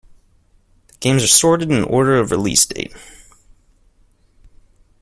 The 0.87 0.93
games 0.99 1.23
are 1.23 1.27
sorted 1.27 1.69
in 1.69 1.83
order 1.83 2.17
of 2.17 2.31
release 2.31 2.65
date. 2.65 2.91